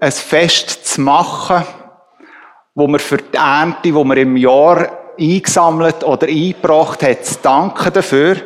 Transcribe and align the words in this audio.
ein 0.00 0.12
Fest 0.12 0.86
zu 0.86 1.00
machen, 1.00 1.64
wo 2.74 2.86
wir 2.88 2.98
für 2.98 3.18
die 3.18 3.36
Ernte, 3.36 3.80
die 3.82 3.92
wir 3.92 4.16
im 4.16 4.36
Jahr 4.36 5.14
eingesammelt 5.18 6.04
oder 6.04 6.26
eingebracht 6.26 7.02
hat, 7.02 7.24
zu 7.24 7.36
danken 7.42 7.92
dafür. 7.92 8.36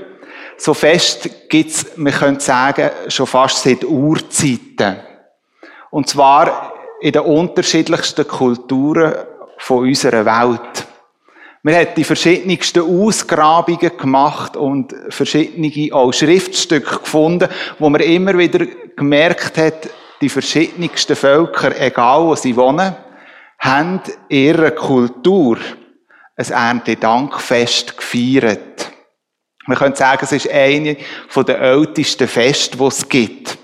So 0.56 0.74
fest 0.74 1.48
gibt's, 1.48 1.86
wir 1.96 2.12
können 2.12 2.38
sagen, 2.38 2.90
schon 3.08 3.26
fast 3.26 3.62
seit 3.62 3.84
Urzeiten. 3.84 5.00
Und 5.90 6.08
zwar 6.08 6.74
in 7.00 7.12
den 7.12 7.22
unterschiedlichsten 7.22 8.28
Kulturen 8.28 9.14
von 9.58 9.88
unserer 9.88 10.24
Welt. 10.24 10.86
Wir 11.62 11.76
haben 11.76 11.88
die 11.96 12.04
verschiedensten 12.04 12.80
Ausgrabungen 12.80 13.96
gemacht 13.96 14.56
und 14.56 14.94
verschiedene 15.10 15.94
auch 15.94 16.12
Schriftstücke 16.12 17.00
gefunden, 17.00 17.48
wo 17.78 17.90
man 17.90 18.00
immer 18.00 18.36
wieder 18.38 18.64
gemerkt 18.96 19.58
hat, 19.58 19.90
die 20.20 20.28
verschiedensten 20.28 21.16
Völker, 21.16 21.78
egal 21.80 22.24
wo 22.24 22.34
sie 22.34 22.56
wohnen, 22.56 22.94
haben 23.58 24.00
ihre 24.28 24.72
Kultur 24.72 25.58
ein 26.36 26.50
Erntedankfest 26.50 27.96
gefeiert. 27.96 28.90
Man 29.66 29.76
könnte 29.78 29.98
sagen, 29.98 30.20
es 30.22 30.32
ist 30.32 30.50
eine 30.50 30.96
der 31.36 31.60
ältesten 31.60 32.26
Feste, 32.26 32.76
die 32.76 32.84
es 32.84 33.08
gibt. 33.08 33.58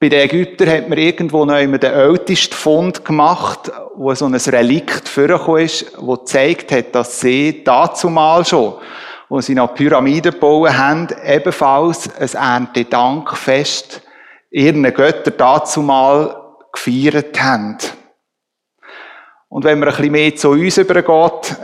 Bei 0.00 0.08
den 0.08 0.20
Ägyptern 0.20 0.68
hat 0.68 0.88
man 0.88 0.98
irgendwo 0.98 1.44
noch 1.44 1.54
einmal 1.54 1.78
den 1.78 1.92
ältesten 1.92 2.54
Fund 2.54 3.04
gemacht, 3.04 3.72
wo 3.94 4.14
so 4.14 4.26
ein 4.26 4.34
Relikt 4.34 5.08
vorgekommen 5.08 5.62
ist, 5.62 5.92
wo 5.98 6.14
gezeigt 6.14 6.72
hat, 6.72 6.94
dass 6.94 7.20
sie 7.20 7.64
dazu 7.64 8.08
mal 8.10 8.44
schon, 8.44 8.74
wo 9.28 9.40
sie 9.40 9.54
noch 9.54 9.74
Pyramiden 9.74 10.32
gebaut 10.32 10.72
haben, 10.72 11.08
ebenfalls 11.24 12.10
ein 12.16 12.28
Erntedankfest 12.42 14.03
ihren 14.54 14.84
Göttern 14.94 15.34
dazu 15.36 15.82
mal 15.82 16.36
gefeiert 16.72 17.42
haben. 17.42 17.76
Und 19.48 19.64
wenn 19.64 19.80
man 19.80 19.88
ein 19.88 19.96
bisschen 19.96 20.12
mehr 20.12 20.36
zu 20.36 20.50
uns 20.50 20.78
übergeht, 20.78 21.56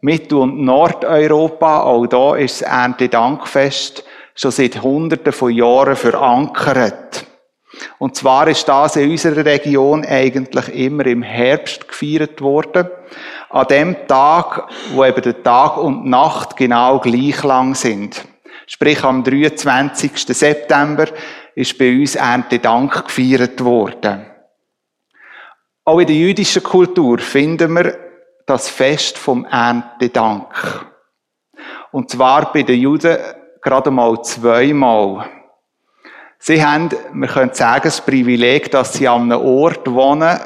Mittel- 0.00 0.38
und 0.38 0.64
Nordeuropa, 0.64 1.82
auch 1.82 2.06
da 2.06 2.36
ist 2.36 2.62
das 2.62 2.68
Erntedankfest 2.68 4.02
schon 4.34 4.50
seit 4.50 4.80
Hunderten 4.82 5.32
von 5.32 5.52
Jahren 5.52 5.96
verankert. 5.96 7.26
Und 7.98 8.16
zwar 8.16 8.48
ist 8.48 8.66
das 8.66 8.96
in 8.96 9.10
unserer 9.10 9.44
Region 9.44 10.04
eigentlich 10.06 10.68
immer 10.74 11.04
im 11.06 11.22
Herbst 11.22 11.86
gefeiert 11.86 12.40
worden. 12.40 12.88
An 13.50 13.66
dem 13.66 14.06
Tag, 14.06 14.68
wo 14.94 15.04
eben 15.04 15.20
der 15.20 15.42
Tag 15.42 15.76
und 15.76 16.06
Nacht 16.06 16.56
genau 16.56 16.98
gleich 16.98 17.42
lang 17.44 17.74
sind. 17.74 18.24
Sprich, 18.66 19.02
am 19.02 19.24
23. 19.24 20.12
September 20.14 21.06
ist 21.58 21.76
bei 21.76 21.92
uns 21.92 22.14
Erntedank 22.14 23.06
gefeiert 23.06 23.64
worden. 23.64 24.24
Auch 25.84 25.98
in 25.98 26.06
der 26.06 26.14
jüdischen 26.14 26.62
Kultur 26.62 27.18
finden 27.18 27.74
wir 27.74 27.98
das 28.46 28.68
Fest 28.68 29.18
vom 29.18 29.44
Erntedank. 29.44 30.86
Und 31.90 32.10
zwar 32.10 32.52
bei 32.52 32.62
den 32.62 32.80
Juden 32.80 33.18
gerade 33.60 33.90
mal 33.90 34.22
zweimal. 34.22 35.28
Sie 36.38 36.64
haben, 36.64 36.90
wir 37.12 37.28
können 37.28 37.52
sagen, 37.52 37.84
das 37.84 38.02
Privileg, 38.02 38.70
dass 38.70 38.92
sie 38.92 39.08
an 39.08 39.32
einem 39.32 39.44
Ort 39.44 39.90
wohnen, 39.90 40.38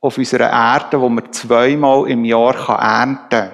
auf 0.00 0.18
unserer 0.18 0.50
Erde, 0.50 1.00
wo 1.00 1.08
man 1.08 1.32
zweimal 1.32 2.10
im 2.10 2.24
Jahr 2.24 2.56
ernten 2.68 3.28
kann. 3.30 3.52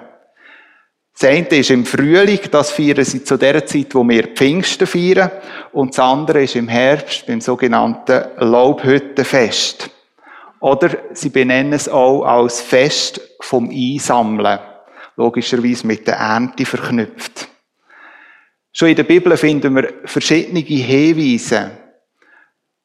Das 1.12 1.28
eine 1.28 1.46
ist 1.48 1.70
im 1.70 1.84
Frühling, 1.84 2.40
das 2.50 2.70
feiern 2.70 3.04
sie 3.04 3.22
zu 3.22 3.36
der 3.36 3.64
Zeit, 3.66 3.94
wo 3.94 4.02
wir 4.08 4.28
Pfingsten 4.28 4.86
feiern. 4.86 5.30
Und 5.72 5.90
das 5.90 5.98
andere 5.98 6.44
ist 6.44 6.56
im 6.56 6.68
Herbst, 6.68 7.26
beim 7.26 7.40
sogenannten 7.40 8.24
Laubhüttenfest. 8.38 9.90
Oder 10.60 10.90
sie 11.12 11.28
benennen 11.28 11.74
es 11.74 11.88
auch 11.88 12.22
als 12.24 12.60
Fest 12.60 13.20
vom 13.40 13.68
Einsammeln. 13.68 14.58
Logischerweise 15.16 15.86
mit 15.86 16.06
der 16.06 16.16
Ernte 16.16 16.64
verknüpft. 16.64 17.48
Schon 18.72 18.88
in 18.88 18.96
der 18.96 19.02
Bibel 19.02 19.36
finden 19.36 19.76
wir 19.76 19.92
verschiedene 20.06 20.60
Hinweise, 20.60 21.72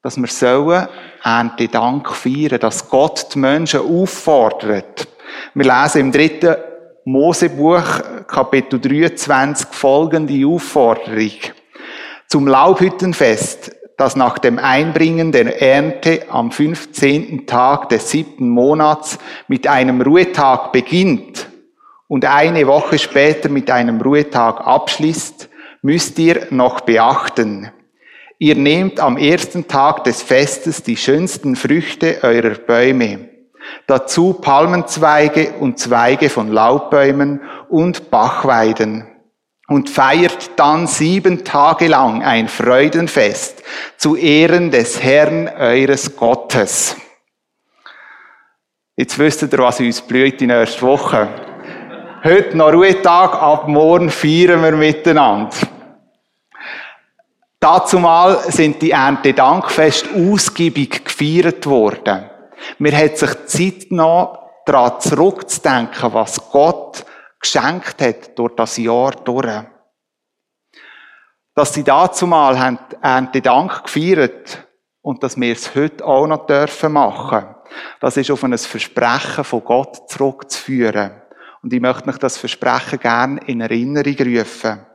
dass 0.01 0.17
wir 0.17 0.27
sollen 0.27 0.89
Erntedank 1.23 2.13
feiern, 2.13 2.59
dass 2.59 2.89
Gott 2.89 3.33
die 3.33 3.39
Menschen 3.39 3.79
auffordert. 3.79 5.07
Wir 5.53 5.65
lesen 5.65 6.01
im 6.01 6.11
dritten 6.11 6.55
Mosebuch, 7.07 8.01
Kapitel 8.27 8.81
23, 8.81 9.69
folgende 9.71 10.45
Aufforderung. 10.45 11.31
Zum 12.27 12.47
Laubhüttenfest, 12.47 13.73
das 13.95 14.17
nach 14.17 14.37
dem 14.39 14.59
Einbringen 14.59 15.31
der 15.31 15.61
Ernte 15.61 16.25
am 16.27 16.51
15. 16.51 17.47
Tag 17.47 17.87
des 17.87 18.11
siebten 18.11 18.49
Monats 18.49 19.19
mit 19.47 19.67
einem 19.67 20.01
Ruhetag 20.01 20.73
beginnt 20.73 21.47
und 22.09 22.25
eine 22.25 22.67
Woche 22.67 22.99
später 22.99 23.47
mit 23.47 23.71
einem 23.71 24.01
Ruhetag 24.01 24.67
abschließt, 24.67 25.47
müsst 25.83 26.19
ihr 26.19 26.47
noch 26.49 26.81
beachten. 26.81 27.71
Ihr 28.37 28.55
nehmt 28.55 28.99
am 28.99 29.15
ersten 29.15 29.69
Tag 29.69 30.03
des 30.03 30.23
Festes 30.23 30.83
die 30.83 30.97
schönsten 30.97 31.55
Früchte 31.55 32.17
eurer 32.21 32.55
Bäume, 32.55 33.29
dazu 33.85 34.33
Palmenzweige 34.33 35.53
und 35.59 35.79
Zweige 35.79 36.29
von 36.29 36.51
Laubbäumen 36.51 37.41
und 37.69 38.09
Bachweiden 38.09 39.07
und 39.67 39.89
feiert 39.89 40.51
dann 40.55 40.87
sieben 40.87 41.43
Tage 41.43 41.87
lang 41.87 42.23
ein 42.23 42.47
Freudenfest 42.47 43.63
zu 43.97 44.15
Ehren 44.15 44.71
des 44.71 45.03
Herrn 45.03 45.49
eures 45.49 46.15
Gottes. 46.15 46.95
Jetzt 48.95 49.19
wisst 49.19 49.43
ihr, 49.43 49.59
was 49.59 49.79
uns 49.79 50.01
blüht 50.01 50.41
in 50.41 50.47
der 50.47 50.61
ersten 50.61 50.81
Woche. 50.81 51.27
Heute 52.23 52.57
noch 52.57 52.73
Ruhetag, 52.73 53.33
ab 53.35 53.67
morgen 53.67 54.09
feiern 54.09 54.63
wir 54.63 54.71
miteinander. 54.71 55.55
Dazumal 57.59 58.39
sind 58.51 58.81
die 58.81 58.91
Erntedankfest 58.91 60.07
ausgiebig 60.15 61.05
gefeiert 61.05 61.65
worden. 61.65 62.29
Mir 62.79 62.97
hat 62.97 63.17
sich 63.17 63.45
Zeit 63.45 63.89
genommen, 63.89 64.37
daran 64.65 64.99
zurückzudenken, 64.99 66.13
was 66.13 66.51
Gott 66.51 67.05
geschenkt 67.39 68.01
hat 68.01 68.37
durch 68.37 68.55
das 68.55 68.77
Jahr 68.77 69.11
durch. 69.11 69.63
Dass 71.55 71.73
sie 71.73 71.83
dazumal 71.83 72.59
haben 72.59 72.79
Erntedank 73.01 73.85
gefeiert 73.85 74.67
und 75.01 75.23
dass 75.23 75.39
wir 75.39 75.53
es 75.53 75.73
heute 75.73 76.05
auch 76.05 76.27
noch 76.27 76.45
dürfen 76.45 76.93
machen. 76.93 77.55
Das 77.99 78.17
ist 78.17 78.29
auf 78.29 78.43
ein 78.43 78.57
Versprechen 78.57 79.43
von 79.43 79.63
Gott 79.63 80.09
zurückzuführen. 80.09 81.21
Und 81.63 81.73
ich 81.73 81.81
möchte 81.81 82.05
mich 82.05 82.17
das 82.17 82.37
Versprechen 82.37 82.99
gerne 82.99 83.41
in 83.45 83.61
Erinnerung 83.61 84.15
rufen. 84.15 84.85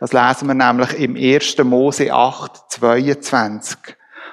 Das 0.00 0.12
lesen 0.12 0.48
wir 0.48 0.54
nämlich 0.54 0.98
im 0.98 1.16
1. 1.16 1.58
Mose 1.64 2.12
8, 2.12 2.70
22, 2.70 3.78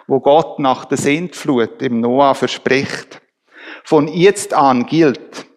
wo 0.08 0.20
Gott 0.20 0.60
nach 0.60 0.86
der 0.86 0.98
Sintflut 0.98 1.82
im 1.82 2.00
Noah 2.00 2.36
verspricht. 2.36 3.22
Von 3.84 4.08
jetzt 4.08 4.54
an 4.54 4.86
gilt, 4.86 5.48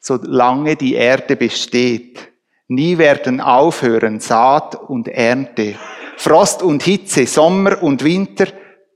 solange 0.00 0.76
die 0.76 0.94
Erde 0.94 1.36
besteht, 1.36 2.32
nie 2.68 2.98
werden 2.98 3.40
aufhören 3.40 4.20
Saat 4.20 4.74
und 4.74 5.08
Ernte, 5.08 5.76
Frost 6.16 6.62
und 6.62 6.82
Hitze, 6.82 7.26
Sommer 7.26 7.82
und 7.82 8.04
Winter, 8.04 8.46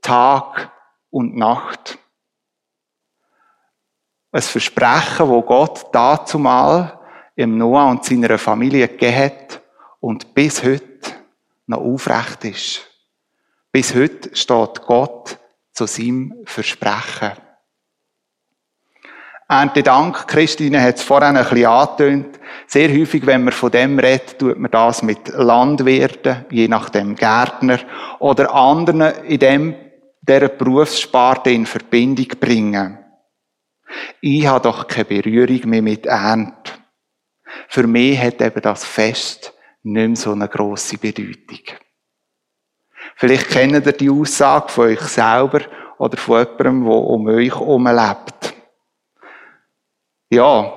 Tag 0.01 0.71
und 1.09 1.35
Nacht. 1.35 1.97
Ein 4.31 4.41
Versprechen, 4.41 5.29
wo 5.29 5.41
Gott 5.41 5.85
dazumal 5.91 6.99
im 7.35 7.57
Noah 7.57 7.89
und 7.89 8.03
seiner 8.03 8.37
Familie 8.37 8.87
gegeben 8.87 9.17
hat, 9.17 9.63
und 10.03 10.33
bis 10.33 10.61
heute 10.61 11.13
noch 11.65 11.77
aufrecht 11.77 12.43
ist. 12.43 12.92
Bis 13.73 13.95
heute 13.95 14.35
steht 14.35 14.81
Gott 14.85 15.39
zu 15.71 15.87
seinem 15.87 16.43
Versprechen. 16.45 17.31
Ernte 19.49 19.81
Dank, 19.81 20.27
Christine 20.27 20.79
hat 20.79 20.97
es 20.97 21.01
vorhin 21.01 21.35
ein 21.35 21.43
bisschen 21.43 21.65
angetönt. 21.65 22.39
Sehr 22.67 22.89
häufig, 22.89 23.25
wenn 23.25 23.43
man 23.43 23.51
von 23.51 23.71
dem 23.71 23.97
redet, 23.97 24.37
tut 24.37 24.59
man 24.59 24.69
das 24.69 25.01
mit 25.01 25.27
Landwirten, 25.29 26.45
je 26.51 26.67
nachdem 26.67 27.15
Gärtner 27.15 27.79
oder 28.19 28.53
anderen 28.53 29.01
in 29.23 29.39
dem, 29.39 29.75
dieser 30.21 30.49
Berufssparte 30.49 31.49
in 31.49 31.65
Verbindung 31.65 32.27
bringen. 32.39 32.99
Ich 34.21 34.45
habe 34.45 34.61
doch 34.61 34.87
keine 34.87 35.05
Berührung 35.05 35.67
mehr 35.67 35.81
mit 35.81 36.05
Ernte. 36.05 36.73
Für 37.69 37.87
mich 37.87 38.19
hat 38.19 38.39
eben 38.39 38.61
das 38.61 38.85
Fest 38.85 39.51
nicht 39.81 40.07
mehr 40.07 40.15
so 40.15 40.31
eine 40.31 40.47
grosse 40.47 40.99
Bedeutung. 40.99 41.75
Vielleicht 43.15 43.49
kennt 43.49 43.85
ihr 43.85 43.91
die 43.91 44.09
Aussage 44.09 44.69
von 44.69 44.85
euch 44.87 45.01
selber 45.01 45.61
oder 45.97 46.17
von 46.17 46.39
jemandem, 46.39 46.85
der 46.85 46.93
um 46.93 47.27
euch 47.27 47.53
herum 47.53 47.87
lebt. 47.87 48.53
Ja, 50.29 50.73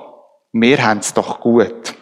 wir 0.51 0.85
haben 0.85 0.99
es 0.99 1.13
doch 1.13 1.39
gut. 1.39 1.95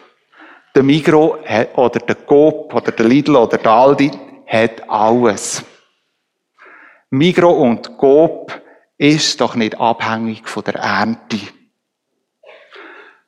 Der 0.74 0.82
Migro 0.82 1.38
oder 1.74 2.00
der 2.00 2.16
Coop 2.16 2.74
oder 2.74 2.92
der 2.92 3.06
Lidl 3.06 3.36
oder 3.36 3.56
der 3.56 3.72
Aldi 3.72 4.10
hat 4.46 4.88
alles. 4.88 5.64
Migro 7.10 7.50
und 7.50 7.96
Coop 7.96 8.60
ist 8.98 9.40
doch 9.40 9.54
nicht 9.54 9.80
abhängig 9.80 10.48
von 10.48 10.64
der 10.64 10.76
Ernte. 10.76 11.40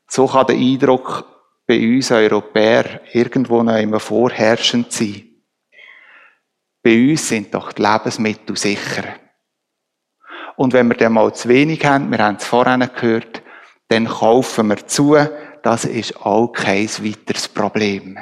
So 0.06 0.26
kann 0.26 0.46
der 0.46 0.56
Eindruck 0.56 1.24
bei 1.66 1.78
uns 1.78 2.10
Europäern 2.10 3.00
irgendwo 3.12 3.62
noch 3.62 3.76
immer 3.76 4.00
vorherrschend 4.00 4.92
sein. 4.92 5.27
Bei 6.82 7.10
uns 7.10 7.28
sind 7.28 7.54
doch 7.54 7.72
die 7.72 7.82
Lebensmittel 7.82 8.56
sicher. 8.56 9.04
Und 10.56 10.72
wenn 10.72 10.88
wir 10.88 10.96
dann 10.96 11.12
mal 11.12 11.32
zu 11.34 11.48
wenig 11.48 11.84
haben, 11.84 12.10
wir 12.10 12.18
haben 12.18 12.36
es 12.36 12.44
vorhin 12.44 12.88
gehört, 12.94 13.42
dann 13.88 14.06
kaufen 14.06 14.68
wir 14.68 14.86
zu, 14.86 15.16
das 15.62 15.84
ist 15.84 16.16
auch 16.24 16.48
kein 16.48 16.88
weiteres 16.88 17.48
Problem. 17.48 18.18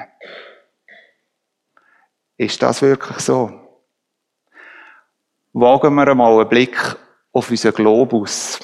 Ist 2.37 2.62
das 2.62 2.82
wirklich 2.82 3.19
so? 3.20 3.50
Wagen 5.53 5.94
wir 5.94 6.08
einmal 6.08 6.38
einen 6.38 6.49
Blick 6.49 6.76
auf 7.32 7.50
unseren 7.50 7.75
Globus. 7.75 8.61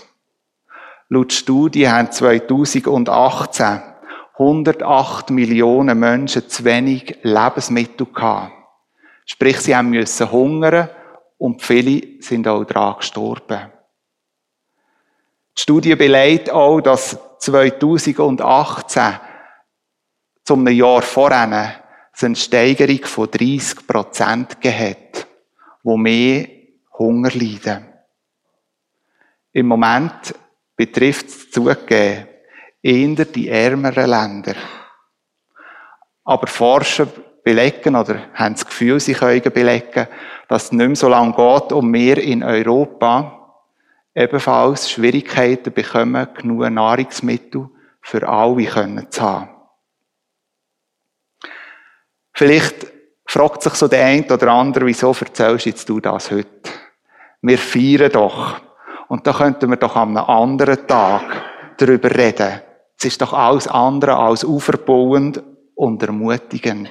Laut 1.09 1.33
Studie 1.33 1.89
haben 1.89 2.11
2018 2.11 3.83
108 4.39 5.31
Millionen 5.31 5.99
Menschen 5.99 6.49
zu 6.49 6.65
wenig 6.65 7.19
Lebensmittel 7.23 8.07
gehabt. 8.07 8.62
Sprich, 9.33 9.61
sie 9.61 9.75
haben 9.75 9.89
müssen 9.89 10.31
hungern 10.31 10.91
und 11.39 11.63
viele 11.63 12.23
sind 12.23 12.47
auch 12.47 12.65
daran 12.65 12.99
gestorben. 12.99 13.73
Die 15.57 15.63
Studie 15.63 15.97
belegt 15.97 16.51
auch, 16.51 16.83
dass 16.83 17.19
2018 17.39 19.21
zum 20.45 20.69
Jahr 20.69 21.01
vorher 21.01 21.81
eine 22.21 22.37
Steigerung 22.37 23.07
von 23.07 23.31
30 23.31 23.87
Prozent 23.87 24.61
gehabt, 24.61 25.27
wo 25.83 25.97
mehr 25.97 26.47
Hunger 26.99 27.31
leiden. 27.31 27.87
Im 29.53 29.67
Moment 29.67 30.35
betrifft 30.77 31.29
es 31.29 31.51
zugegeben 31.51 32.29
eher 32.83 33.25
die 33.25 33.49
ärmeren 33.49 34.11
Länder. 34.11 34.57
Aber 36.23 36.47
Forscher 36.47 37.09
belegen 37.45 37.97
oder 37.97 38.17
haben 38.35 38.55
das 38.55 38.67
Gefühl, 38.67 39.01
sie 39.01 39.15
können 39.15 39.43
belegen, 39.43 40.07
dass 40.49 40.65
es 40.65 40.73
nicht 40.73 40.87
mehr 40.87 40.97
so 40.97 41.09
lange 41.09 41.33
geht 41.33 41.73
und 41.73 41.93
wir 41.93 42.19
in 42.19 42.43
Europa 42.43 43.43
ebenfalls 44.15 44.91
Schwierigkeiten 44.91 45.73
bekommen, 45.73 46.29
genug 46.35 46.69
Nahrungsmittel 46.71 47.69
für 48.01 48.29
alle 48.29 49.09
zu 49.11 49.23
haben. 49.23 49.49
Vielleicht 52.35 52.87
fragt 53.27 53.63
sich 53.63 53.75
so 53.75 53.89
der 53.89 54.05
eine 54.05 54.27
oder 54.27 54.49
andere, 54.49 54.87
wieso 54.87 55.15
erzählst 55.19 55.67
jetzt 55.67 55.89
du 55.89 56.01
das 56.01 56.31
heute? 56.31 56.71
Wir 57.41 57.59
feiern 57.59 58.13
doch. 58.13 58.61
Und 59.09 59.27
da 59.27 59.33
könnten 59.33 59.69
wir 59.69 59.77
doch 59.77 59.97
an 59.97 60.17
einem 60.17 60.29
anderen 60.29 60.87
Tag 60.87 61.23
darüber 61.77 62.11
reden. 62.11 62.61
Es 62.99 63.05
ist 63.07 63.21
doch 63.21 63.33
alles 63.33 63.67
andere 63.69 64.17
als 64.17 64.45
auferbauend 64.45 65.43
und 65.75 66.03
ermutigend. 66.03 66.91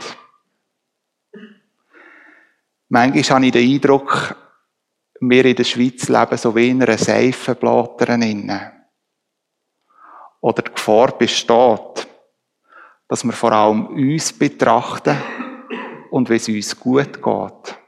Manchmal 2.93 3.23
habe 3.23 3.45
ich 3.45 3.51
den 3.53 3.73
Eindruck, 3.73 4.35
wir 5.21 5.45
in 5.45 5.55
der 5.55 5.63
Schweiz 5.63 6.09
leben 6.09 6.35
so 6.35 6.53
wie 6.53 6.71
in 6.71 6.83
einer 6.83 6.97
Seifenblätter 6.97 8.15
inne. 8.15 8.85
Oder 10.41 10.63
die 10.63 10.73
Gefahr 10.73 11.17
besteht, 11.17 12.07
dass 13.07 13.23
wir 13.23 13.31
vor 13.31 13.53
allem 13.53 13.87
uns 13.87 14.37
betrachten 14.37 15.15
und 16.09 16.29
wie 16.29 16.35
es 16.35 16.49
uns 16.49 16.77
gut 16.77 17.23
geht. 17.23 17.79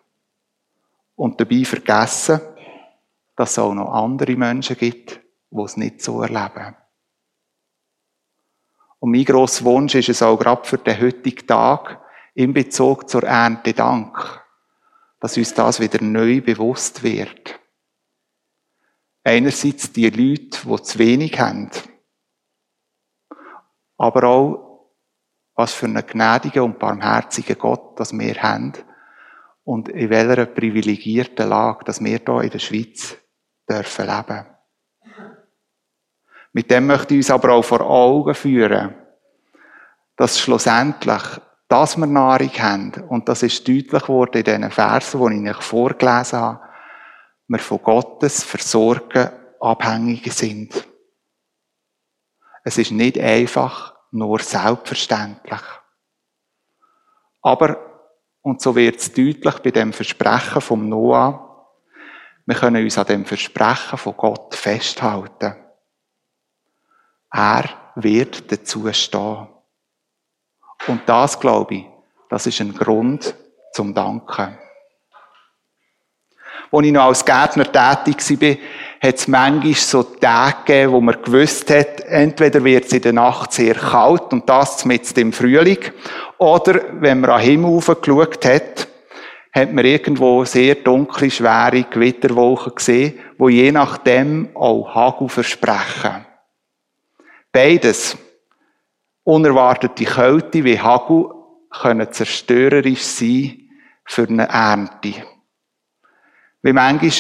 Und 1.16 1.38
dabei 1.38 1.66
vergessen, 1.66 2.40
dass 3.36 3.52
es 3.52 3.60
auch 3.60 3.74
noch 3.74 3.92
andere 3.92 4.38
Menschen 4.38 4.78
gibt, 4.78 5.20
die 5.52 5.62
es 5.62 5.76
nicht 5.76 6.02
so 6.02 6.22
erleben. 6.22 6.78
Und 9.00 9.12
mein 9.12 9.26
grosser 9.26 9.66
Wunsch 9.66 9.96
ist 9.96 10.08
es 10.08 10.22
auch 10.22 10.40
gerade 10.40 10.64
für 10.64 10.78
den 10.78 11.02
heutigen 11.02 11.46
Tag 11.46 12.00
in 12.36 12.54
Bezug 12.54 13.10
zur 13.10 13.24
Ernte 13.24 13.74
Dank, 13.74 14.43
dass 15.24 15.38
uns 15.38 15.54
das 15.54 15.80
wieder 15.80 16.04
neu 16.04 16.42
bewusst 16.42 17.02
wird. 17.02 17.58
Einerseits 19.24 19.94
die 19.94 20.10
Leute, 20.10 20.60
die 20.68 20.84
zu 20.84 21.00
wenig 21.00 21.40
haben, 21.40 21.72
aber 23.98 24.24
auch, 24.26 24.90
was 25.56 25.74
für 25.74 25.86
einen 25.86 26.06
gnädigen 26.06 26.64
und 26.64 26.78
barmherzigen 26.78 27.58
Gott, 27.58 27.98
das 27.98 28.12
wir 28.12 28.44
haben 28.44 28.74
und 29.64 29.88
in 29.88 30.10
welcher 30.10 30.46
privilegierten 30.46 31.48
Lage, 31.48 31.86
dass 31.86 32.04
wir 32.04 32.20
hier 32.20 32.42
in 32.42 32.50
der 32.50 32.60
Schweiz 32.60 33.16
dürfen 33.70 34.08
leben. 34.08 34.46
Mit 36.52 36.70
dem 36.70 36.86
möchte 36.86 37.14
ich 37.14 37.20
uns 37.20 37.32
aber 37.32 37.54
auch 37.54 37.64
vor 37.64 37.80
Augen 37.80 38.36
führen, 38.36 38.94
dass 40.18 40.38
schlussendlich 40.38 41.24
dass 41.74 41.98
wir 41.98 42.06
Nahrung 42.06 42.52
haben, 42.60 42.92
und 43.10 43.28
das 43.28 43.42
ist 43.42 43.68
deutlich 43.68 44.04
geworden 44.04 44.38
in 44.38 44.44
diesen 44.44 44.70
Versen, 44.70 45.44
die 45.44 45.50
ich 45.50 45.58
euch 45.58 45.64
vorgelesen 45.64 46.40
habe, 46.40 46.60
wir 47.48 47.58
von 47.58 47.82
Gottes 47.82 48.44
Versorgen 48.44 49.32
abhängig 49.60 50.32
sind. 50.32 50.88
Es 52.64 52.78
ist 52.78 52.92
nicht 52.92 53.18
einfach 53.18 53.96
nur 54.12 54.38
selbstverständlich. 54.38 55.62
Aber, 57.42 57.76
und 58.44 58.62
so 58.62 58.76
wird 58.76 58.98
es 58.98 59.12
deutlich 59.12 59.58
bei 59.64 59.72
dem 59.72 59.94
Versprechen 59.94 60.62
vom 60.62 60.88
Noah, 60.88 61.72
wir 62.46 62.56
können 62.56 62.84
uns 62.84 63.00
an 63.00 63.08
dem 63.08 63.26
Versprechen 63.26 63.98
von 63.98 64.16
Gott 64.16 64.54
festhalten. 64.54 65.56
Er 67.32 67.68
wird 67.96 68.52
dazu 68.52 68.94
stehen. 68.94 69.53
Und 70.88 71.02
das, 71.06 71.40
glaube 71.40 71.76
ich, 71.76 71.86
das 72.30 72.48
ist 72.48 72.60
ein 72.60 72.74
Grund 72.74 73.36
zum 73.74 73.94
Danken. 73.94 74.58
Als 76.72 76.86
ich 76.86 76.92
noch 76.92 77.04
als 77.04 77.24
Gärtner 77.24 77.72
tätig 77.72 78.42
war, 78.42 78.58
hat 79.08 79.16
es 79.16 79.28
manchmal 79.28 79.74
so 79.74 80.02
Tage 80.04 80.58
gegeben, 80.66 80.92
wo 80.94 81.02
man 81.02 81.22
gewusst 81.22 81.70
hat, 81.70 82.02
entweder 82.02 82.64
wird 82.64 82.86
es 82.86 82.94
in 82.94 83.02
der 83.02 83.14
Nacht 83.14 83.54
sehr 83.54 83.76
kalt 83.76 84.34
und 84.34 84.50
das 84.50 84.84
mit 84.84 85.16
dem 85.16 85.32
Frühling, 85.32 85.80
oder 86.40 86.82
wenn 86.94 87.22
man 87.22 87.30
an 87.30 87.42
den 87.42 87.50
Himmel 87.50 87.80
geschaut 87.80 88.46
hat, 88.46 88.88
hat 89.54 89.72
man 89.72 89.86
irgendwo 89.86 90.44
sehr 90.46 90.76
dunkle, 90.76 91.30
schwere 91.30 91.84
Gewitterwolken 91.84 92.74
gesehen, 92.74 93.20
wo 93.38 93.50
je 93.50 93.72
nachdem 93.72 94.50
auch 94.56 94.96
Hagel 94.96 95.30
versprechen. 95.30 96.26
Beides 97.52 98.18
Unerwartete 99.24 100.04
Kälte 100.04 100.64
wie 100.64 100.80
Hagel 100.80 101.30
können 101.70 102.12
zerstörerisch 102.12 103.04
sein 103.04 103.70
für 104.06 104.28
eine 104.28 104.50
Ernte. 104.50 105.14
Wie 106.62 106.74
manchmal 106.74 107.12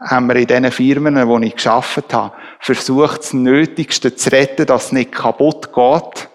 haben 0.00 0.26
wir 0.28 0.36
in 0.36 0.46
diesen 0.46 0.72
Firmen, 0.72 1.28
wo 1.28 1.38
ich 1.38 1.54
geschafft 1.54 2.12
habe, 2.12 2.34
versucht, 2.60 3.18
das 3.18 3.32
Nötigste 3.32 4.14
zu 4.14 4.32
retten, 4.32 4.66
dass 4.66 4.86
es 4.86 4.92
nicht 4.92 5.12
kaputt 5.12 5.72
geht. 5.72 6.28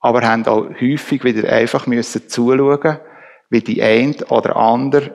Aber 0.00 0.22
haben 0.22 0.46
auch 0.46 0.68
häufig 0.80 1.24
wieder 1.24 1.50
einfach 1.50 1.86
müssen 1.86 2.28
zuschauen, 2.28 2.98
wie 3.50 3.60
die 3.60 3.82
ein 3.82 4.14
oder 4.28 4.56
andere 4.56 5.14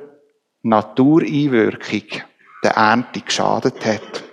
Natureinwirkung 0.64 2.22
der 2.64 2.72
Ernte 2.72 3.22
geschadet 3.22 3.86
hat. 3.86 4.27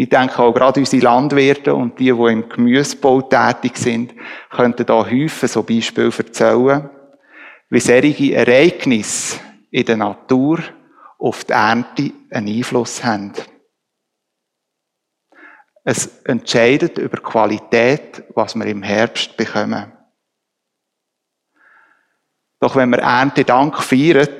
Ich 0.00 0.08
denke 0.08 0.38
auch 0.38 0.54
gerade 0.54 0.78
unsere 0.78 1.02
Landwirte 1.02 1.74
und 1.74 1.98
die, 1.98 2.12
die 2.12 2.32
im 2.32 2.48
Gemüsebau 2.48 3.20
tätig 3.22 3.76
sind, 3.76 4.14
könnten 4.48 4.86
da 4.86 5.04
häufig 5.04 5.50
so 5.50 5.64
Beispiele 5.64 6.12
erzählen, 6.16 6.88
wie 7.68 7.80
solche 7.80 8.32
Ereignisse 8.32 9.40
in 9.72 9.84
der 9.84 9.96
Natur 9.96 10.60
auf 11.18 11.42
die 11.42 11.52
Ernte 11.52 12.12
einen 12.30 12.46
Einfluss 12.46 13.02
haben. 13.02 13.32
Es 15.82 16.22
entscheidet 16.22 16.98
über 16.98 17.16
die 17.16 17.22
Qualität, 17.24 18.22
was 18.36 18.54
wir 18.54 18.66
im 18.66 18.84
Herbst 18.84 19.36
bekommen. 19.36 19.92
Doch 22.60 22.76
wenn 22.76 22.90
wir 22.90 22.98
Erntedank 22.98 23.82
feiern, 23.82 24.38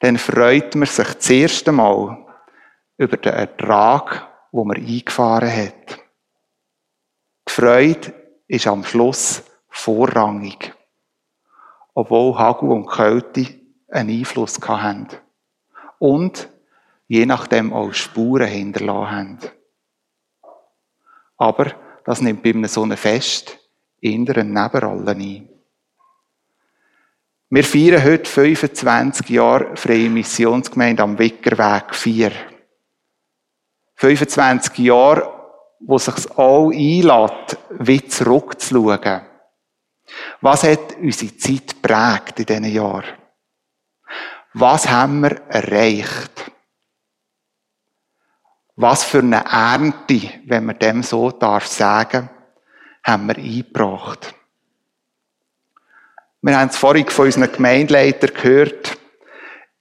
dann 0.00 0.16
freut 0.16 0.74
man 0.76 0.86
sich 0.86 1.08
das 1.08 1.28
erste 1.28 1.72
Mal 1.72 2.23
über 2.96 3.16
den 3.16 3.32
Ertrag, 3.32 4.28
wo 4.52 4.64
man 4.64 4.76
eingefahren 4.76 5.50
hat. 5.50 5.98
Die 7.48 7.52
Freude 7.52 8.14
ist 8.46 8.66
am 8.66 8.84
Schluss 8.84 9.42
vorrangig, 9.68 10.72
obwohl 11.94 12.38
Hagel 12.38 12.70
und 12.70 12.86
Kälte 12.86 13.46
einen 13.88 14.18
Einfluss 14.18 14.60
haben. 14.60 15.08
Und 15.98 16.48
je 17.06 17.26
nachdem 17.26 17.72
auch 17.72 17.92
Spuren 17.92 18.48
hinterlassen 18.48 19.10
haben. 19.10 19.38
Aber 21.36 21.72
das 22.04 22.20
nimmt 22.20 22.42
bei 22.42 22.50
einem 22.50 22.66
so 22.66 22.86
Fest 22.96 23.58
eher 24.00 24.14
eine 24.14 24.44
Nebenrolle 24.44 25.12
ein. 25.12 25.48
Wir 27.50 27.64
feiern 27.64 28.04
heute 28.04 28.28
25 28.28 29.28
Jahre 29.28 29.76
Freie 29.76 30.10
Missionsgemeinde 30.10 31.02
am 31.02 31.18
Wickerweg 31.18 31.94
4. 31.94 32.32
25 34.04 34.78
Jahre, 34.80 35.32
wo 35.80 35.96
sich 35.96 36.14
all 36.36 36.66
einlädt, 36.66 37.56
wie 37.70 38.06
zurückzuschauen. 38.06 39.22
Was 40.42 40.62
hat 40.64 40.98
unsere 41.00 41.34
Zeit 41.38 41.80
prägt 41.80 42.38
in 42.38 42.44
diesen 42.44 42.64
Jahren? 42.66 43.16
Was 44.52 44.90
haben 44.90 45.22
wir 45.22 45.40
erreicht? 45.48 46.52
Was 48.76 49.04
für 49.04 49.20
eine 49.20 49.42
Ernte, 49.42 50.20
wenn 50.44 50.66
man 50.66 50.78
dem 50.78 51.02
so 51.02 51.30
darf 51.30 51.66
sagen, 51.66 52.28
haben 53.02 53.26
wir 53.28 53.38
eingebracht? 53.38 54.34
Wir 56.42 56.58
haben 56.58 56.68
es 56.68 56.76
vorhin 56.76 57.08
von 57.08 57.24
unseren 57.24 57.50
Gemeindeleitern 57.50 58.34
gehört. 58.34 58.98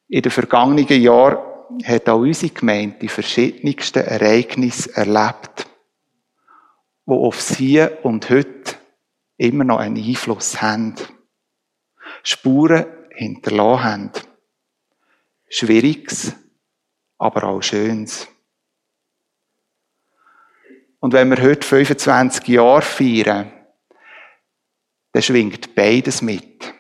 In 0.08 0.22
den 0.22 0.32
vergangenen 0.32 0.88
Jahren 1.02 1.53
hat 1.84 2.10
auch 2.10 2.20
unsere 2.20 2.54
Gemeinde 2.54 2.98
die 3.00 3.08
verschiedensten 3.08 4.04
Ereignisse 4.04 4.96
erlebt, 4.96 5.68
die 7.06 7.12
auf 7.12 7.42
sie 7.42 7.86
und 8.04 8.30
heute 8.30 8.76
immer 9.38 9.64
noch 9.64 9.80
einen 9.80 9.98
Einfluss 9.98 10.62
haben. 10.62 10.96
Spuren 12.24 12.86
hinterlassen 13.10 13.84
haben. 13.84 14.12
Schwieriges, 15.50 16.34
aber 17.18 17.44
auch 17.44 17.62
Schönes. 17.62 18.28
Und 21.00 21.14
wenn 21.14 21.30
wir 21.30 21.42
heute 21.42 21.68
25 21.68 22.48
Jahre 22.48 22.82
feiern, 22.82 23.52
dann 25.12 25.22
schwingt 25.22 25.76
beides 25.76 26.22
mit. 26.22 26.74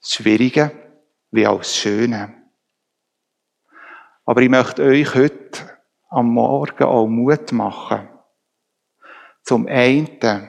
Das 0.00 0.12
Schwierige 0.12 0.70
wie 1.30 1.46
auch 1.46 1.58
das 1.58 1.76
Schöne. 1.76 2.41
Aber 4.32 4.40
ich 4.40 4.48
möchte 4.48 4.82
euch 4.82 5.14
heute 5.14 5.60
am 6.08 6.32
Morgen 6.32 6.84
auch 6.84 7.06
Mut 7.06 7.52
machen. 7.52 8.08
Zum 9.42 9.66
einen, 9.66 10.48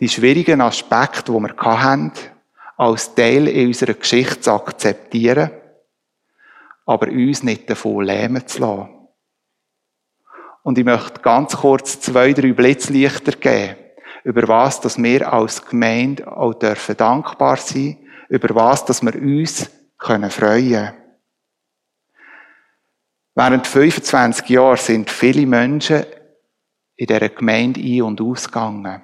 die 0.00 0.08
schwierigen 0.08 0.62
Aspekte, 0.62 1.30
die 1.30 1.38
wir 1.38 1.82
haben, 1.82 2.12
als 2.78 3.14
Teil 3.14 3.46
in 3.48 3.66
unserer 3.66 3.92
Geschichte 3.92 4.40
zu 4.40 4.52
akzeptieren, 4.52 5.50
aber 6.86 7.08
uns 7.08 7.42
nicht 7.42 7.68
davon 7.68 8.04
lähmen 8.04 8.46
zu 8.46 8.60
lassen. 8.62 9.08
Und 10.62 10.78
ich 10.78 10.84
möchte 10.86 11.20
ganz 11.20 11.58
kurz 11.58 12.00
zwei, 12.00 12.32
drei 12.32 12.54
Blitzlichter 12.54 13.32
geben, 13.32 13.76
über 14.24 14.48
was, 14.48 14.80
dass 14.80 14.96
wir 14.96 15.30
als 15.30 15.62
Gemeinde 15.66 16.26
auch 16.26 16.54
dürfen 16.54 16.96
dankbar 16.96 17.58
sein, 17.58 17.98
über 18.30 18.54
was, 18.54 18.86
dass 18.86 19.02
wir 19.02 19.14
uns 19.14 19.70
können 19.98 20.30
freuen. 20.30 20.94
Während 23.38 23.68
25 23.68 24.48
Jahren 24.48 24.76
sind 24.76 25.10
viele 25.12 25.46
Menschen 25.46 26.04
in 26.96 27.06
dieser 27.06 27.28
Gemeinde 27.28 27.80
ein- 27.80 28.02
und 28.02 28.20
ausgegangen. 28.20 29.00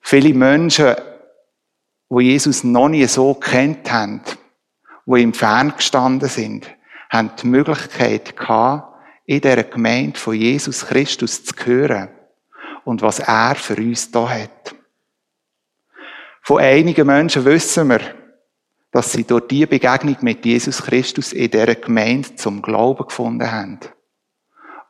Viele 0.00 0.34
Menschen, 0.34 0.96
wo 2.08 2.18
Jesus 2.18 2.64
noch 2.64 2.88
nie 2.88 3.06
so 3.06 3.34
kennt 3.34 3.92
haben, 3.92 4.22
wo 5.06 5.14
ihm 5.14 5.32
fern 5.32 5.74
gestanden 5.76 6.28
sind, 6.28 6.66
haben 7.08 7.30
die 7.40 7.46
Möglichkeit 7.46 8.36
gehabt, 8.36 9.00
in 9.26 9.40
dieser 9.40 9.62
Gemeinde 9.62 10.18
von 10.18 10.34
Jesus 10.34 10.84
Christus 10.84 11.44
zu 11.44 11.54
hören 11.64 12.08
und 12.84 13.00
was 13.00 13.20
er 13.20 13.54
für 13.54 13.76
uns 13.76 14.10
da 14.10 14.28
hat. 14.28 14.74
Von 16.42 16.58
einigen 16.58 17.06
Menschen 17.06 17.44
wissen 17.44 17.90
wir, 17.90 18.00
dass 18.92 19.10
sie 19.10 19.24
durch 19.24 19.48
die 19.48 19.66
Begegnung 19.66 20.18
mit 20.20 20.44
Jesus 20.44 20.82
Christus 20.82 21.32
in 21.32 21.50
dieser 21.50 21.74
Gemeinde 21.74 22.36
zum 22.36 22.60
Glauben 22.60 23.06
gefunden 23.06 23.50
haben 23.50 23.80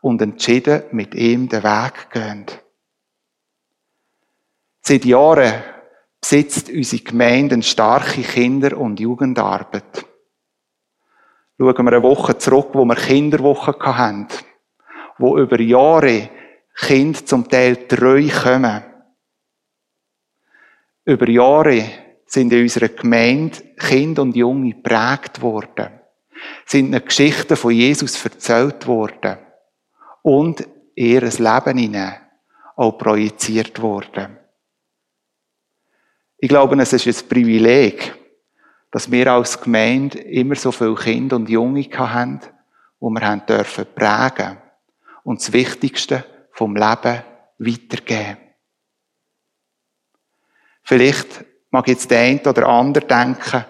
und 0.01 0.21
entschieden 0.21 0.83
mit 0.91 1.15
ihm 1.15 1.49
den 1.49 1.63
Weg 1.63 2.11
gehen. 2.11 2.47
Seit 4.81 5.05
Jahren 5.05 5.63
besitzt 6.21 6.69
unsere 6.69 7.03
Gemeinde 7.03 7.55
eine 7.55 7.63
starke 7.63 8.23
Kinder- 8.23 8.77
und 8.77 8.99
Jugendarbeit. 8.99 10.05
Schauen 11.57 11.87
wir 11.87 11.93
eine 11.93 12.03
Woche 12.03 12.37
zurück, 12.39 12.71
wo 12.73 12.85
wir 12.85 12.97
Kinderwochen 12.97 13.75
hatten, 13.81 14.27
wo 15.19 15.39
über 15.39 15.61
Jahre 15.61 16.29
Kinder 16.75 17.25
zum 17.25 17.49
Teil 17.49 17.87
treu 17.87 18.29
kommen. 18.29 18.83
Über 21.05 21.29
Jahre 21.29 22.02
sind 22.33 22.51
in 22.51 22.63
unserer 22.63 22.89
Gemeinde 22.89 23.59
Kinder 23.77 24.23
und 24.23 24.35
Junge 24.35 24.73
geprägt 24.73 25.43
worden, 25.43 25.91
sind 26.65 26.87
ihnen 26.87 27.05
Geschichten 27.05 27.57
von 27.57 27.73
Jesus 27.73 28.25
erzählt 28.25 28.87
worden 28.87 29.37
und 30.23 30.67
ihr 30.95 31.21
Leben 31.21 31.77
hinein 31.77 32.21
auch 32.75 32.93
projiziert 32.93 33.83
worden. 33.83 34.39
Ich 36.39 36.49
glaube, 36.49 36.81
es 36.81 36.95
ist 36.95 37.07
ein 37.07 37.29
Privileg, 37.29 38.15
dass 38.91 39.11
wir 39.11 39.31
als 39.31 39.61
Gemeinde 39.61 40.19
immer 40.19 40.55
so 40.55 40.73
viele 40.73 40.95
Kinder 40.95 41.37
und 41.37 41.51
Junge 41.51 41.87
haben, 41.93 42.41
wo 42.99 43.11
wir 43.11 43.21
haben 43.21 43.45
dürfen 43.45 43.85
prägen 43.95 44.57
und 45.23 45.43
das 45.43 45.53
Wichtigste 45.53 46.25
vom 46.53 46.77
Leben 46.77 47.23
weitergeben. 47.59 48.39
Vielleicht 50.83 51.52
mag 51.73 51.89
jetzt 51.89 52.11
der 52.11 52.21
eine 52.21 52.43
oder 52.43 52.69
andere 52.69 53.07
denken, 53.07 53.65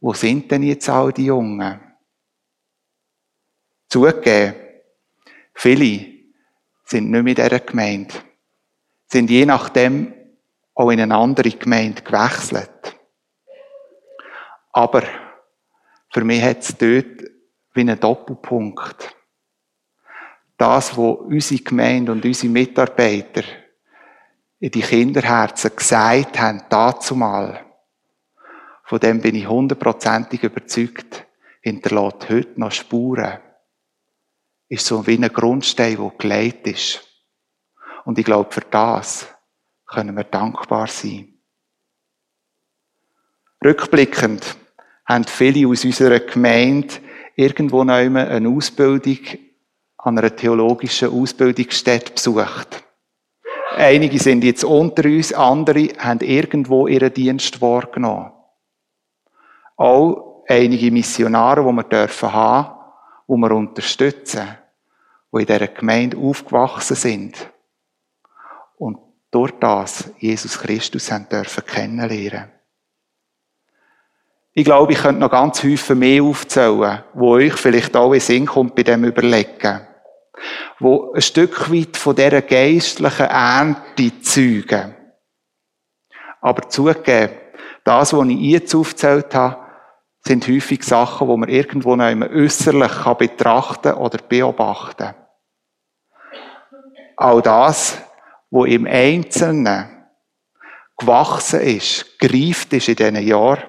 wo 0.00 0.14
sind 0.14 0.50
denn 0.50 0.62
jetzt 0.62 0.88
all 0.88 1.12
die 1.12 1.26
Jungen? 1.26 1.80
Zugegeben, 3.88 4.54
viele 5.52 6.06
sind 6.84 7.10
nicht 7.10 7.20
in 7.20 7.34
dieser 7.34 7.60
Gemeinde, 7.60 8.14
sind 9.06 9.28
je 9.28 9.44
nachdem 9.44 10.14
auch 10.74 10.90
in 10.90 11.00
eine 11.00 11.16
andere 11.16 11.50
Gemeinde 11.50 12.02
gewechselt. 12.02 12.96
Aber 14.72 15.02
für 16.10 16.24
mich 16.24 16.42
hat 16.42 16.60
es 16.60 16.76
dort 16.76 17.30
wie 17.74 17.80
einen 17.80 18.00
Doppelpunkt. 18.00 19.14
Das, 20.56 20.96
was 20.96 21.16
unsere 21.16 21.62
Gemeinde 21.62 22.12
und 22.12 22.24
unsere 22.24 22.52
Mitarbeiter 22.52 23.42
in 24.62 24.70
die 24.70 24.80
Kinderherzen 24.80 25.74
gesagt 25.74 26.38
haben, 26.38 26.62
dazu 26.70 27.16
mal, 27.16 27.66
von 28.84 29.00
dem 29.00 29.20
bin 29.20 29.34
ich 29.34 29.48
hundertprozentig 29.48 30.44
überzeugt, 30.44 31.26
hinterlässt 31.62 32.28
heute 32.28 32.60
noch 32.60 32.70
Spuren. 32.70 33.40
Ist 34.68 34.86
so 34.86 35.04
wie 35.04 35.16
ein 35.16 35.32
Grundstein, 35.32 35.96
der 35.96 36.12
gelegt 36.16 36.68
ist. 36.68 37.00
Und 38.04 38.20
ich 38.20 38.24
glaube, 38.24 38.52
für 38.52 38.60
das 38.60 39.26
können 39.84 40.16
wir 40.16 40.24
dankbar 40.24 40.86
sein. 40.86 41.40
Rückblickend 43.64 44.56
haben 45.06 45.24
viele 45.24 45.68
aus 45.68 45.84
unserer 45.84 46.20
Gemeinde 46.20 46.94
irgendwo 47.34 47.82
noch 47.82 47.94
eine 47.94 48.48
Ausbildung 48.48 49.18
an 49.98 50.18
einer 50.18 50.36
theologischen 50.36 51.10
Ausbildungsstätte 51.10 52.12
besucht. 52.12 52.84
Einige 53.76 54.18
sind 54.18 54.44
jetzt 54.44 54.64
unter 54.64 55.04
uns, 55.04 55.32
andere 55.32 55.88
haben 55.98 56.20
irgendwo 56.20 56.86
ihren 56.86 57.12
Dienst 57.12 57.60
wahrgenommen. 57.60 58.32
Auch 59.76 60.44
einige 60.48 60.90
Missionare, 60.90 61.62
die 61.62 61.72
wir 61.72 61.84
dürfen 61.84 62.32
haben, 62.32 62.78
die 63.28 63.36
wir 63.36 63.50
unterstützen, 63.52 64.48
die 65.32 65.40
in 65.40 65.46
dieser 65.46 65.68
Gemeinde 65.68 66.16
aufgewachsen 66.18 66.96
sind 66.96 67.50
und 68.76 68.98
durch 69.30 69.52
das 69.52 70.10
Jesus 70.18 70.58
Christus 70.58 71.10
haben 71.10 71.28
dürfen 71.28 71.64
kennenlernen. 71.64 72.50
Ich 74.54 74.64
glaube, 74.64 74.92
ich 74.92 74.98
könnte 74.98 75.20
noch 75.20 75.30
ganz 75.30 75.62
häufig 75.64 75.96
mehr 75.96 76.22
aufzählen, 76.22 77.02
wo 77.14 77.30
euch 77.30 77.54
vielleicht 77.54 77.96
auch 77.96 78.12
in 78.12 78.20
Sinn 78.20 78.44
kommt 78.44 78.74
bei 78.74 78.82
dem 78.82 79.04
Überlegen. 79.04 79.80
Wo 80.78 81.12
ein 81.12 81.22
Stück 81.22 81.72
weit 81.72 81.96
von 81.96 82.16
dieser 82.16 82.42
geistlichen 82.42 83.26
Ernte 83.26 84.20
zeugen. 84.22 84.94
Aber 86.40 86.68
zugegeben, 86.68 87.38
das, 87.84 88.12
was 88.12 88.28
ich 88.28 88.40
jetzt 88.40 88.74
aufgezählt 88.74 89.34
habe, 89.34 89.62
sind 90.24 90.46
häufig 90.46 90.84
Sachen, 90.84 91.28
die 91.28 91.36
man 91.36 91.48
irgendwo 91.48 91.96
noch 91.96 92.08
immer 92.08 92.30
äußerlich 92.30 93.04
betrachten 93.18 93.94
oder 93.94 94.18
beobachten. 94.18 95.14
All 97.16 97.42
das, 97.42 97.98
wo 98.50 98.64
im 98.64 98.86
Einzelnen 98.86 100.06
gewachsen 100.96 101.60
ist, 101.60 102.18
gereift 102.18 102.72
ist 102.72 102.88
in 102.88 102.96
diesen 102.96 103.22
Jahren, 103.26 103.64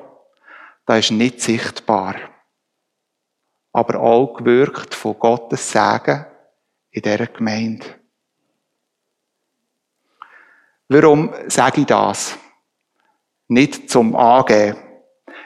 das 0.85 0.99
ist 0.99 1.11
nicht 1.11 1.41
sichtbar. 1.41 2.15
Aber 3.71 3.99
auch 3.99 4.35
gewirkt 4.35 4.93
von 4.93 5.17
Gottes 5.17 5.71
Segen 5.71 6.25
in 6.93 7.01
dieser 7.01 7.27
Gemeinde. 7.27 7.85
Warum 10.87 11.33
sage 11.47 11.81
ich 11.81 11.87
das? 11.87 12.37
Nicht 13.47 13.89
zum 13.89 14.15
Angeben, 14.15 14.77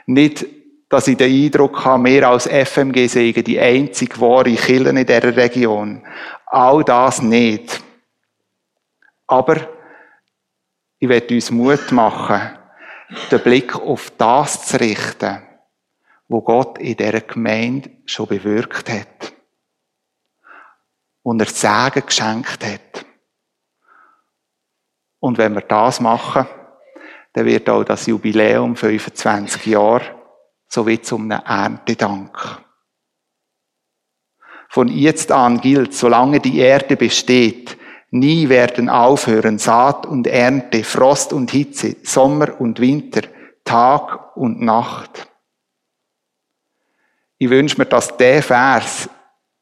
Nicht, 0.06 0.46
dass 0.90 1.08
ich 1.08 1.18
den 1.18 1.32
Eindruck 1.32 1.84
habe, 1.84 2.06
wir 2.06 2.30
als 2.30 2.48
FMG 2.48 3.08
seien 3.08 3.44
die 3.44 3.60
einzig 3.60 4.20
wahre 4.22 4.56
Kirche 4.56 4.90
in 4.90 4.96
dieser 4.96 5.36
Region. 5.36 6.06
All 6.46 6.84
das 6.84 7.22
nicht. 7.22 7.82
Aber 9.28 9.68
ich 11.00 11.10
werde 11.10 11.36
uns 11.36 11.52
Mut 11.52 11.92
machen, 11.92 12.58
den 13.30 13.40
Blick 13.42 13.76
auf 13.76 14.12
das 14.18 14.68
zu 14.68 14.80
richten, 14.80 15.42
wo 16.30 16.42
Gott 16.42 16.78
in 16.78 16.96
dieser 16.96 17.22
Gemeinde 17.22 17.90
schon 18.06 18.28
bewirkt 18.28 18.90
hat. 18.90 19.37
Und 21.28 21.42
er 21.42 21.48
Segen 21.48 22.06
geschenkt 22.06 22.64
hat. 22.66 23.06
Und 25.20 25.38
wenn 25.38 25.56
wir 25.56 25.62
das 25.62 26.00
machen, 26.00 26.48
dann 27.34 27.46
wird 27.46 27.70
auch 27.70 27.84
das 27.84 28.06
Jubiläum 28.06 28.78
25 28.78 29.66
Jahre 29.66 30.06
so 30.70 30.88
wie 30.88 31.02
zum 31.02 31.30
Erntedank. 31.30 32.62
Von 34.70 34.88
jetzt 34.88 35.30
an 35.34 35.60
gilt, 35.60 35.94
solange 35.94 36.40
die 36.40 36.60
Erde 36.60 36.96
besteht, 36.96 37.78
nie 38.10 38.48
werden 38.48 38.88
aufhören 38.88 39.58
Saat 39.58 40.06
und 40.06 40.28
Ernte, 40.28 40.86
Frost 40.86 41.34
und 41.34 41.52
Hitze, 41.52 41.98
Sommer 42.04 42.58
und 42.62 42.80
Winter, 42.80 43.24
Tag 43.66 44.38
und 44.38 44.62
Nacht. 44.62 45.28
Ich 47.38 47.50
wünsche 47.50 47.78
mir, 47.80 47.86
dass 47.86 48.16
der 48.16 48.42
Vers 48.42 49.10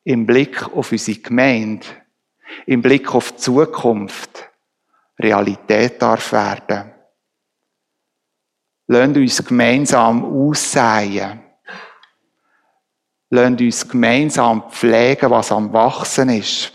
im 0.06 0.26
Blick 0.26 0.64
auf 0.72 0.92
unsere 0.92 1.20
Gemeinde, 1.20 1.86
im 2.66 2.82
Blick 2.82 3.14
auf 3.14 3.34
die 3.34 3.38
Zukunft 3.38 4.50
Realität 5.20 6.02
darf 6.02 6.32
werden. 6.32 6.92
Lasst 8.88 9.18
uns 9.18 9.44
gemeinsam 9.44 10.24
aussehen. 10.24 11.42
Lasst 13.32 13.62
uns 13.62 13.88
gemeinsam 13.90 14.70
pflegen, 14.70 15.32
was 15.32 15.52
am 15.52 15.74
Wachsen 15.74 16.30
ist. 16.30 16.72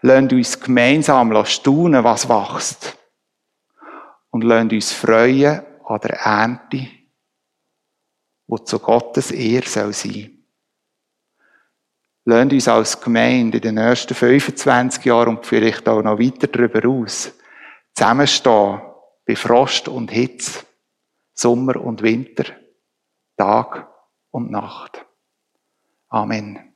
Lasst 0.00 0.32
uns 0.32 0.60
gemeinsam 0.60 1.44
staunen, 1.44 2.02
was 2.02 2.28
wächst. 2.28 2.98
Und 4.30 4.42
lasst 4.42 4.72
uns 4.72 4.92
freuen 4.92 5.62
an 5.84 6.00
der 6.00 6.16
Ernte, 6.18 6.88
die 8.48 8.64
zu 8.64 8.80
Gottes 8.80 9.30
Ehre 9.30 9.68
soll 9.68 9.92
sein. 9.92 10.31
Lasst 12.24 12.52
uns 12.52 12.68
als 12.68 13.00
Gemeinde 13.00 13.58
in 13.58 13.62
den 13.62 13.74
nächsten 13.74 14.14
25 14.14 15.04
Jahren 15.04 15.36
und 15.36 15.46
vielleicht 15.46 15.88
auch 15.88 16.02
noch 16.02 16.18
weiter 16.18 16.46
darüber 16.46 16.88
aus 16.88 17.32
zusammenstehen 17.94 18.80
bei 19.26 19.36
Frost 19.36 19.88
und 19.88 20.10
Hitze, 20.10 20.64
Sommer 21.34 21.76
und 21.76 22.02
Winter, 22.02 22.44
Tag 23.36 23.88
und 24.30 24.50
Nacht. 24.50 25.04
Amen. 26.08 26.71